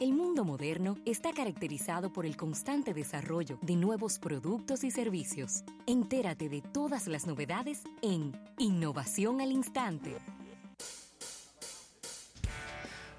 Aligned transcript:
El 0.00 0.14
mundo 0.14 0.46
moderno 0.46 0.96
está 1.04 1.30
caracterizado 1.34 2.10
por 2.10 2.24
el 2.24 2.34
constante 2.34 2.94
desarrollo 2.94 3.58
de 3.60 3.76
nuevos 3.76 4.18
productos 4.18 4.82
y 4.82 4.90
servicios. 4.90 5.62
Entérate 5.86 6.48
de 6.48 6.62
todas 6.62 7.06
las 7.06 7.26
novedades 7.26 7.82
en 8.00 8.32
Innovación 8.56 9.42
al 9.42 9.52
Instante. 9.52 10.16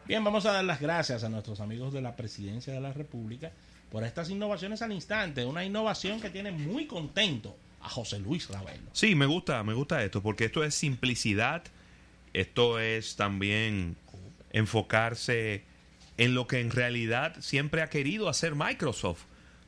Bien, 0.08 0.24
vamos 0.24 0.48
a 0.48 0.54
dar 0.54 0.64
las 0.64 0.82
gracias 0.82 1.24
a 1.24 1.30
nuestros 1.30 1.60
amigos 1.60 1.94
de 1.94 2.02
la 2.02 2.16
Presidencia 2.16 2.74
de 2.74 2.82
la 2.82 2.94
República 2.94 3.52
por 3.92 4.04
estas 4.04 4.32
innovaciones 4.32 4.82
al 4.82 4.92
instante. 4.92 5.46
Una 5.46 5.64
innovación 5.64 6.20
que 6.20 6.32
tiene 6.32 6.50
muy 6.50 6.88
contento 6.88 7.56
a 7.82 7.90
José 7.90 8.18
Luis 8.18 8.50
Ravelo. 8.50 8.90
Sí, 8.94 9.14
me 9.14 9.28
gusta, 9.28 9.62
me 9.64 9.76
gusta 9.76 10.04
esto, 10.04 10.24
porque 10.24 10.46
esto 10.46 10.64
es 10.64 10.74
simplicidad, 10.74 11.62
esto 12.34 12.80
es 12.80 13.18
también 13.18 13.98
enfocarse 14.52 15.70
en 16.22 16.36
lo 16.36 16.46
que 16.46 16.60
en 16.60 16.70
realidad 16.70 17.36
siempre 17.40 17.82
ha 17.82 17.90
querido 17.90 18.30
hacer 18.30 18.54
Microsoft, 18.54 19.24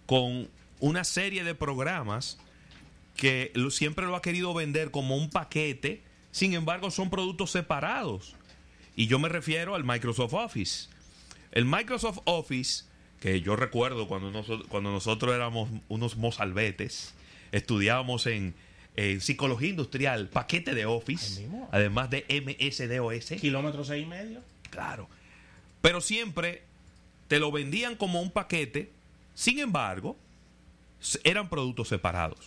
con 0.05 0.47
una 0.79 1.03
serie 1.03 1.43
de 1.43 1.55
programas 1.55 2.37
que 3.15 3.51
siempre 3.71 4.05
lo 4.05 4.15
ha 4.15 4.21
querido 4.21 4.53
vender 4.53 4.91
como 4.91 5.17
un 5.17 5.31
paquete, 5.31 6.03
sin 6.29 6.53
embargo 6.53 6.91
son 6.91 7.09
productos 7.09 7.49
separados. 7.49 8.35
Y 8.95 9.07
yo 9.07 9.17
me 9.17 9.29
refiero 9.29 9.73
al 9.73 9.83
Microsoft 9.83 10.35
Office. 10.35 10.89
El 11.51 11.65
Microsoft 11.65 12.19
Office, 12.25 12.83
que 13.19 13.41
yo 13.41 13.55
recuerdo 13.55 14.07
cuando, 14.07 14.29
nosotros, 14.29 14.67
cuando 14.69 14.91
nosotros 14.91 15.33
éramos 15.33 15.71
unos 15.89 16.17
mozalbetes, 16.17 17.15
estudiábamos 17.51 18.27
en, 18.27 18.53
psicología 19.21 19.69
industrial, 19.69 20.29
paquete 20.29 20.75
de 20.75 20.85
Office, 20.85 21.49
además 21.71 22.11
de 22.11 22.25
MSDOS. 22.29 23.41
Kilómetros 23.41 23.87
seis 23.87 24.05
y 24.05 24.07
medio. 24.07 24.41
Claro. 24.69 25.09
Pero 25.83 25.99
siempre 25.99 26.63
te 27.27 27.39
lo 27.39 27.51
vendían 27.51 27.97
como 27.97 28.21
un 28.21 28.31
paquete. 28.31 28.89
Sin 29.35 29.59
embargo, 29.59 30.15
eran 31.25 31.49
productos 31.49 31.89
separados. 31.89 32.39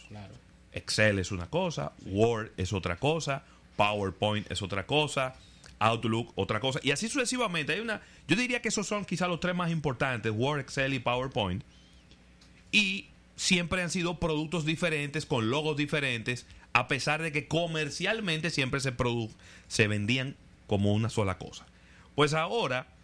Excel 0.72 1.18
es 1.18 1.30
una 1.30 1.46
cosa, 1.46 1.92
Word 2.06 2.52
es 2.56 2.72
otra 2.72 2.96
cosa, 2.96 3.44
PowerPoint 3.76 4.50
es 4.50 4.62
otra 4.62 4.86
cosa, 4.86 5.34
Outlook 5.80 6.32
otra 6.34 6.60
cosa. 6.60 6.80
Y 6.82 6.92
así 6.92 7.10
sucesivamente. 7.10 7.74
Hay 7.74 7.80
una, 7.80 8.00
yo 8.26 8.36
diría 8.36 8.62
que 8.62 8.68
esos 8.68 8.86
son 8.86 9.04
quizás 9.04 9.28
los 9.28 9.38
tres 9.38 9.54
más 9.54 9.70
importantes, 9.70 10.32
Word, 10.34 10.60
Excel 10.60 10.94
y 10.94 10.98
PowerPoint. 10.98 11.62
Y 12.72 13.04
siempre 13.36 13.82
han 13.82 13.90
sido 13.90 14.18
productos 14.18 14.64
diferentes, 14.64 15.26
con 15.26 15.50
logos 15.50 15.76
diferentes, 15.76 16.46
a 16.72 16.88
pesar 16.88 17.20
de 17.20 17.32
que 17.32 17.48
comercialmente 17.48 18.48
siempre 18.48 18.80
se, 18.80 18.94
se 19.68 19.88
vendían 19.88 20.36
como 20.66 20.94
una 20.94 21.10
sola 21.10 21.36
cosa. 21.36 21.66
Pues 22.14 22.32
ahora 22.32 22.95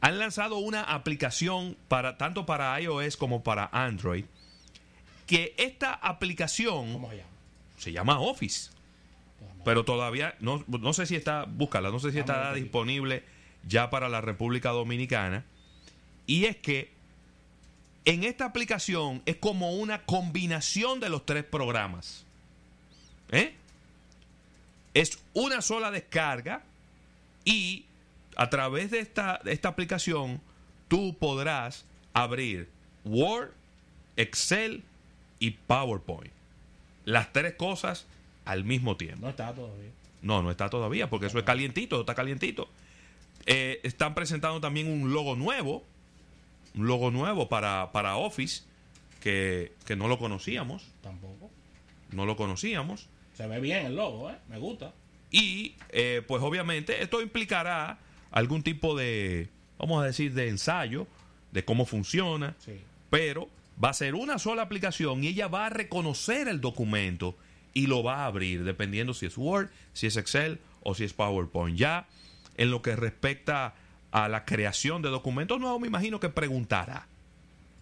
han 0.00 0.18
lanzado 0.18 0.58
una 0.58 0.82
aplicación 0.82 1.76
para 1.88 2.16
tanto 2.16 2.46
para 2.46 2.80
iOS 2.80 3.16
como 3.16 3.42
para 3.42 3.68
Android. 3.72 4.24
Que 5.26 5.54
esta 5.58 5.92
aplicación 5.92 6.92
¿Cómo 6.92 7.10
se 7.10 7.16
llama? 7.16 7.28
Se 7.78 7.92
llama 7.92 8.20
Office. 8.20 8.70
Pero 9.64 9.84
todavía 9.84 10.36
no, 10.38 10.64
no 10.68 10.92
sé 10.92 11.06
si 11.06 11.16
está, 11.16 11.44
búscala, 11.44 11.90
no 11.90 11.98
sé 11.98 12.12
si 12.12 12.20
está 12.20 12.54
disponible 12.54 13.24
ya 13.66 13.90
para 13.90 14.08
la 14.08 14.20
República 14.20 14.70
Dominicana. 14.70 15.44
Y 16.26 16.44
es 16.44 16.56
que 16.56 16.92
en 18.04 18.22
esta 18.22 18.44
aplicación 18.44 19.22
es 19.26 19.36
como 19.36 19.72
una 19.72 20.04
combinación 20.04 21.00
de 21.00 21.08
los 21.08 21.26
tres 21.26 21.42
programas. 21.42 22.24
¿Eh? 23.32 23.54
Es 24.94 25.18
una 25.34 25.60
sola 25.60 25.90
descarga 25.90 26.62
y 27.44 27.84
a 28.36 28.50
través 28.50 28.90
de 28.90 29.00
esta, 29.00 29.40
esta 29.46 29.68
aplicación 29.68 30.40
tú 30.88 31.16
podrás 31.18 31.84
abrir 32.12 32.68
Word, 33.04 33.50
Excel 34.16 34.84
y 35.38 35.52
PowerPoint. 35.52 36.32
Las 37.04 37.32
tres 37.32 37.54
cosas 37.54 38.06
al 38.44 38.64
mismo 38.64 38.96
tiempo. 38.96 39.22
No 39.22 39.30
está 39.30 39.52
todavía. 39.54 39.90
No, 40.22 40.42
no 40.42 40.50
está 40.50 40.68
todavía, 40.68 41.08
porque 41.08 41.26
eso 41.26 41.38
es 41.38 41.44
calientito, 41.44 42.00
está 42.00 42.14
calientito. 42.14 42.68
Eh, 43.46 43.80
están 43.84 44.14
presentando 44.14 44.60
también 44.60 44.90
un 44.90 45.12
logo 45.12 45.36
nuevo, 45.36 45.84
un 46.74 46.86
logo 46.86 47.10
nuevo 47.10 47.48
para, 47.48 47.92
para 47.92 48.16
Office, 48.16 48.64
que, 49.20 49.72
que, 49.84 49.96
no 49.96 50.08
lo 50.08 50.18
conocíamos. 50.18 50.90
Tampoco. 51.02 51.50
No 52.12 52.26
lo 52.26 52.36
conocíamos. 52.36 53.08
Se 53.34 53.46
ve 53.46 53.60
bien 53.60 53.86
el 53.86 53.96
logo, 53.96 54.30
¿eh? 54.30 54.36
Me 54.48 54.58
gusta. 54.58 54.92
Y, 55.30 55.74
eh, 55.90 56.22
pues 56.26 56.42
obviamente, 56.42 57.02
esto 57.02 57.20
implicará 57.20 57.98
algún 58.30 58.62
tipo 58.62 58.96
de, 58.96 59.48
vamos 59.78 60.02
a 60.02 60.06
decir, 60.06 60.34
de 60.34 60.48
ensayo 60.48 61.06
de 61.52 61.64
cómo 61.64 61.86
funciona, 61.86 62.56
pero 63.10 63.48
va 63.82 63.90
a 63.90 63.94
ser 63.94 64.14
una 64.14 64.38
sola 64.38 64.62
aplicación 64.62 65.24
y 65.24 65.28
ella 65.28 65.48
va 65.48 65.66
a 65.66 65.70
reconocer 65.70 66.48
el 66.48 66.60
documento 66.60 67.36
y 67.72 67.86
lo 67.86 68.02
va 68.02 68.20
a 68.20 68.26
abrir, 68.26 68.64
dependiendo 68.64 69.14
si 69.14 69.26
es 69.26 69.36
Word, 69.36 69.68
si 69.92 70.06
es 70.06 70.16
Excel 70.16 70.58
o 70.82 70.94
si 70.94 71.04
es 71.04 71.12
PowerPoint. 71.12 71.76
Ya 71.76 72.06
en 72.56 72.70
lo 72.70 72.82
que 72.82 72.96
respecta 72.96 73.74
a 74.10 74.28
la 74.28 74.44
creación 74.44 75.02
de 75.02 75.10
documentos 75.10 75.60
nuevos, 75.60 75.80
me 75.80 75.86
imagino 75.86 76.20
que 76.20 76.30
preguntará. 76.30 77.06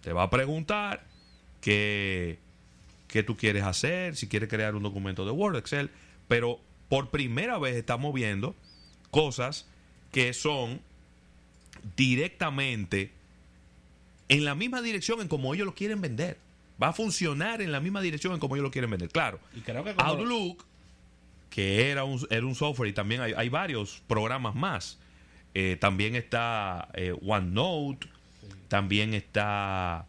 Te 0.02 0.12
va 0.12 0.24
a 0.24 0.30
preguntar 0.30 1.04
qué, 1.60 2.38
qué 3.06 3.22
tú 3.22 3.36
quieres 3.36 3.62
hacer, 3.62 4.16
si 4.16 4.26
quieres 4.26 4.48
crear 4.48 4.74
un 4.74 4.82
documento 4.82 5.24
de 5.24 5.30
Word, 5.30 5.56
Excel, 5.56 5.90
pero 6.28 6.60
por 6.88 7.10
primera 7.10 7.58
vez 7.58 7.76
estamos 7.76 8.12
viendo 8.12 8.54
cosas 9.10 9.66
que 10.14 10.32
son 10.32 10.80
directamente 11.96 13.10
en 14.28 14.44
la 14.44 14.54
misma 14.54 14.80
dirección 14.80 15.20
en 15.20 15.26
como 15.26 15.52
ellos 15.54 15.66
lo 15.66 15.74
quieren 15.74 16.00
vender. 16.00 16.38
Va 16.80 16.90
a 16.90 16.92
funcionar 16.92 17.60
en 17.60 17.72
la 17.72 17.80
misma 17.80 18.00
dirección 18.00 18.32
en 18.32 18.38
como 18.38 18.54
ellos 18.54 18.62
lo 18.62 18.70
quieren 18.70 18.90
vender. 18.90 19.08
Claro, 19.08 19.40
Outlook, 19.96 20.64
que 21.50 21.90
era 21.90 22.04
un, 22.04 22.24
era 22.30 22.46
un 22.46 22.54
software 22.54 22.90
y 22.90 22.92
también 22.92 23.22
hay, 23.22 23.48
varios 23.48 24.04
programas 24.06 24.54
más. 24.54 25.00
Eh, 25.52 25.78
también 25.80 26.14
está 26.14 26.90
eh, 26.94 27.12
OneNote, 27.20 28.06
también 28.68 29.14
está... 29.14 30.06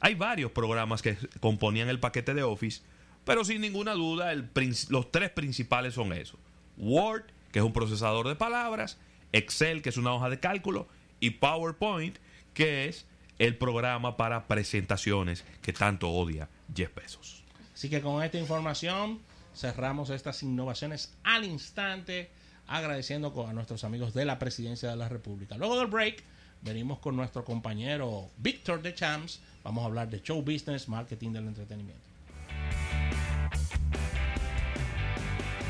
Hay 0.00 0.14
varios 0.14 0.52
programas 0.52 1.00
que 1.00 1.16
componían 1.40 1.88
el 1.88 2.00
paquete 2.00 2.34
de 2.34 2.42
Office, 2.42 2.82
pero 3.24 3.46
sin 3.46 3.62
ninguna 3.62 3.94
duda 3.94 4.30
el, 4.30 4.50
los 4.90 5.10
tres 5.10 5.30
principales 5.30 5.94
son 5.94 6.12
esos. 6.12 6.38
Word, 6.76 7.24
que 7.50 7.60
es 7.60 7.64
un 7.64 7.72
procesador 7.72 8.28
de 8.28 8.36
palabras, 8.36 8.98
Excel, 9.32 9.82
que 9.82 9.88
es 9.88 9.96
una 9.96 10.14
hoja 10.14 10.30
de 10.30 10.40
cálculo, 10.40 10.88
y 11.20 11.30
PowerPoint, 11.30 12.18
que 12.54 12.86
es 12.86 13.06
el 13.38 13.56
programa 13.56 14.16
para 14.16 14.46
presentaciones 14.46 15.44
que 15.62 15.72
tanto 15.72 16.10
odia 16.10 16.48
Jeff 16.74 16.94
Bezos. 16.94 17.44
Así 17.74 17.88
que 17.88 18.00
con 18.00 18.22
esta 18.22 18.38
información 18.38 19.20
cerramos 19.54 20.10
estas 20.10 20.42
innovaciones 20.42 21.14
al 21.22 21.44
instante, 21.44 22.30
agradeciendo 22.66 23.46
a 23.46 23.52
nuestros 23.52 23.84
amigos 23.84 24.14
de 24.14 24.24
la 24.24 24.38
Presidencia 24.38 24.90
de 24.90 24.96
la 24.96 25.08
República. 25.08 25.56
Luego 25.56 25.78
del 25.78 25.86
break, 25.86 26.22
venimos 26.62 26.98
con 26.98 27.16
nuestro 27.16 27.44
compañero 27.44 28.30
Víctor 28.38 28.82
de 28.82 28.94
Champs. 28.94 29.40
Vamos 29.62 29.82
a 29.82 29.86
hablar 29.86 30.10
de 30.10 30.20
show 30.20 30.42
business, 30.42 30.88
marketing 30.88 31.32
del 31.32 31.46
entretenimiento. 31.46 32.07